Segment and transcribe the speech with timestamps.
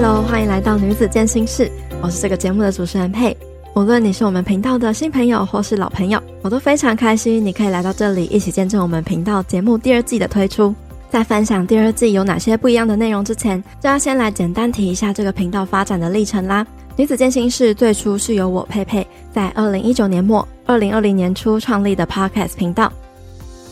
[0.00, 1.68] Hello，欢迎来到女子健心室，
[2.00, 3.36] 我是这个节目的主持人佩。
[3.74, 10.72] 无论你是我们频道的新朋友或是老朋友，我都非常开心你可以来到这里，一起见证我们频道节目第二季的推出。
[11.10, 16.64] 在分享第二季有哪些不一样的内容之前，就要先来简单提一下这个频道发展的历程啦。
[16.94, 22.92] 女子健心室最初是由我佩佩在二零一九年末、二零二零年初创立的 Podcast 频道。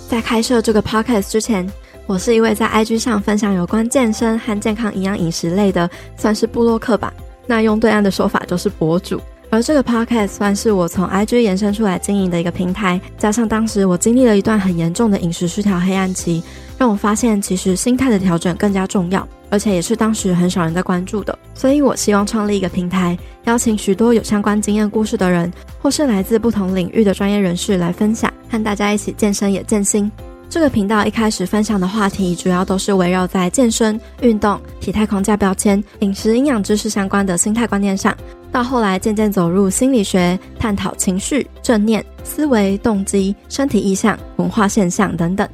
[0.08, 1.64] 在开设这个 Podcast 之前，
[2.06, 7.12] 我是一位在 IG 上分享有关健身和健康营养饮食类的，算是部落客吧。
[7.46, 9.20] 那用对岸的说法就是博主。
[9.50, 16.42] 而这个 Podcast 算是我从 IG 延伸出来经营的一个平台，加上当时我经历了一段很严重的饮食失调黑暗期，
[16.78, 21.36] 让我发现其实心态的调整更加重要，而且也是当时很少人在关注的。
[21.54, 30.10] 所以我希望创立一个平台，邀请许多有相关经验故事的人，或是来自不同领域的专业人士来分享，和大家一起健身也健心。
[30.48, 38.16] 这个频道一开始分享的话题，主要都是围绕在健身、运动、体态框架标签、饮食营养知识相关的心态观念上，
[38.50, 45.46] 到后来渐渐走入心理学，探讨情绪、正念、思维、动机、身体意象、文化现象等等。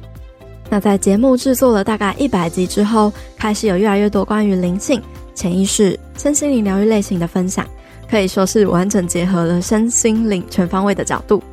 [0.69, 5.01] 那在节目制作了大概一百集之后，开始有越来越多关于灵性、
[5.35, 7.67] 潜意识、身心灵疗愈类型的分享，
[8.09, 11.43] 可以说是完整结合了身心灵全方位的角度。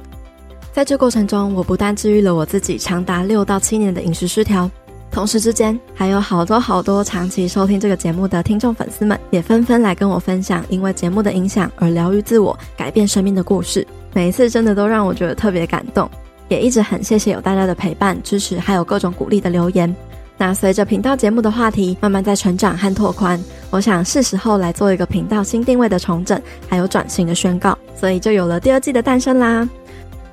[0.80, 4.70] 在这过程中，我不但治愈了我自己长达六到七年的饮食失调，
[5.10, 13.86] 同时之间还有好多好多长期收听这个节目的听众粉丝们，也纷纷来跟我分享因为节目的影响而疗愈自我、改变生命的故事。
[14.14, 16.10] 每一次真的都让我觉得特别感动，
[16.48, 19.94] 也一直很谢谢有大家的陪伴、支持，还有各种鼓励的留言。
[20.38, 29.68] 那随着频道节目的话题慢慢在成长和拓宽，我想是时候来做一个频道新定位的重整，还有转型的宣告，所以就有了第二季的诞生啦。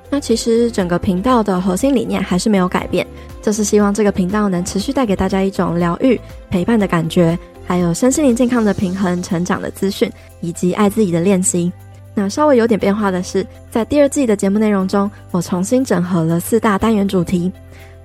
[0.09, 3.05] 那其实整个频道的核心理念还是没有改变，
[3.41, 10.09] 就是希望这个频道能持续带给大家一种疗愈、陪伴的感觉，还有身心灵健康的平衡、成长的资讯，
[10.39, 11.71] 以及爱自己的练习。
[12.15, 17.51] 那稍微有点变化的是，在第二季的节目内容中，我重新整合了四大单元主题。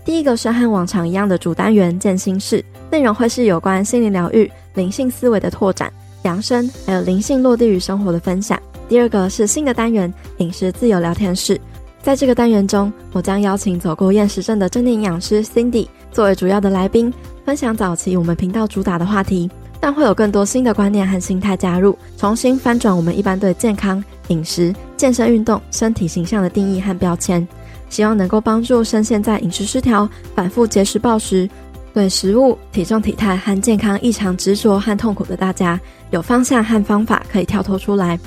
[0.05, 5.91] 第一个是和往常一样的主单元建心室，内容会是有关心灵疗愈、灵性思维的拓展、
[6.25, 8.61] 养生，还有灵性落地与生活的分享。
[8.89, 11.59] 第二个是新的单元饮食自由聊天室。
[12.03, 17.15] 在这个单元中，我将邀请走过厌食症的正念营养师 Cindy 作为主要的来宾，
[17.47, 19.49] 分享早期我们频道主打的话题，
[19.79, 27.47] 但会有更多新的观念和心态加入，重新翻转我们一般对健康、饮食、健身、运动、身体形象的定义和标签，
[27.89, 31.49] 希望能够帮助深陷在饮食失调、反复节食暴食、
[31.95, 35.79] 对食物、体重、体态和健康异常执着和痛苦的大家，
[36.11, 38.19] 有方向和方法可以跳脱出来。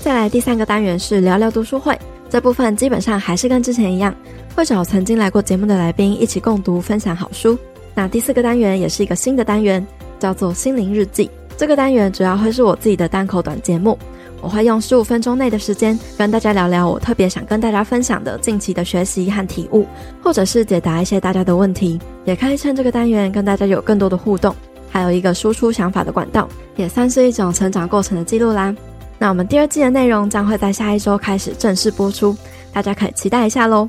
[0.00, 1.98] 再来第三个单元是聊聊读书会。
[2.30, 4.14] 这部分基本上还是跟之前一样，
[4.54, 7.58] 会找曾经来过节目的来宾一起共读、分享好书。
[7.94, 9.84] 那第四个单元也是一个新的单元，
[10.18, 11.30] 叫做心灵日记。
[11.56, 13.98] 这个单元主要会是我自己的单口短节目，
[14.40, 19.84] 我会用十五分钟内的时间跟大家聊聊我特别想跟大家分享的近期的学习和体悟，
[20.22, 21.98] 或者是解答一些大家的问题。
[22.24, 24.54] 也可以趁这个单元跟大家有更多的互动，
[24.88, 28.72] 还有一个输出想法的管道，也算是一种成长过程的记录啦。
[29.18, 32.36] 那我们第二季的内容将会在下一周开始正式播出，
[32.72, 33.88] 大家可以期待一下喽。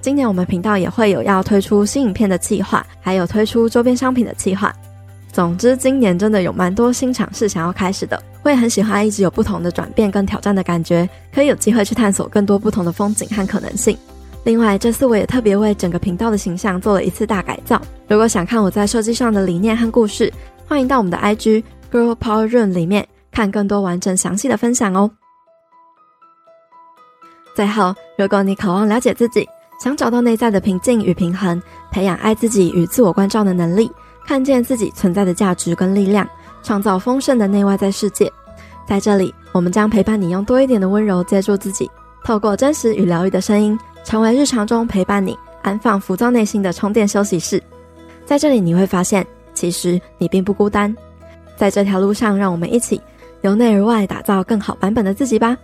[0.00, 4.74] 今年我们频道也会有要推出新影片的计划，还有推出周边商品的计划。
[5.32, 8.20] 总之，今年真的有蛮多新尝试想要开始的。
[8.42, 13.96] 我也很喜欢一直有不同的转变跟挑战的感觉，可以有机会去探索更多不同的风景和可能性。
[14.42, 17.80] 另外，这次我也特别为整个频道的形象做了一次大改造。
[18.08, 20.32] 如果想看我在设计上的理念和故事，
[20.66, 21.62] 欢迎到我们的 IG
[21.92, 23.06] Girl Power Room 里面。
[23.32, 25.10] 看更多完整详细的分享哦。
[27.54, 29.46] 最后，如果你渴望了解自己，
[29.80, 31.60] 想找到内在的平静与平衡，
[31.90, 33.90] 培养爱自己与自我关照的能力，
[34.26, 36.28] 看见自己存在的价值跟力量，
[36.62, 38.30] 创造丰盛的内外在世界，
[38.86, 41.90] 在这里，我们将陪伴你用多一点的温柔接住自己，
[42.24, 47.62] 透过真实与疗愈的声音，成为日常中陪伴你安放浮躁内心的充电休息室。
[48.24, 50.94] 在这里，你会发现，其实你并不孤单。
[51.56, 53.00] 在这条路上，让我们一起。
[53.42, 55.56] 由内而外打造更好版本的自己吧。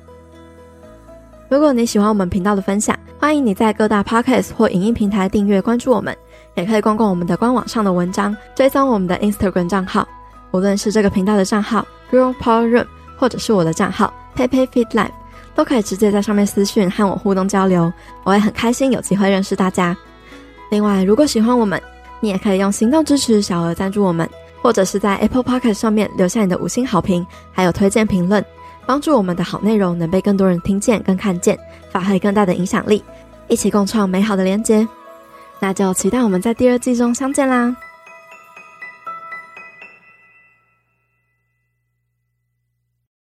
[1.48, 6.16] 如果你喜欢我们频道的分享，欢迎你在各大 Podcast 或影音平台订阅关注我们，
[6.54, 10.06] 也可以逛逛我们的官网上的文章，追踪我们的 Instagram 账号。
[10.50, 12.86] 无论是这个频道的账号 Girl Power Room，
[13.16, 15.10] 或者是我的账号 Pepe Fit Life，
[15.54, 17.92] 都可以直接在上面私讯和我互动交流。
[18.24, 19.96] 我也很开心有机会认识大家。
[20.70, 21.80] 另外，如果喜欢我们，
[22.20, 24.28] 你也可以用行动支持小额赞助我们。
[24.66, 28.44] 或者是在 Apple Podcast 上面留下你的五星好评，还有推荐评论，
[28.84, 31.56] 帮助我们的好内容能被更多人听见跟看见，
[31.92, 33.04] 发挥更大的影响力，
[33.46, 34.84] 一起共创美好的连接。
[35.60, 37.76] 那就期待我们在第二季中相见啦！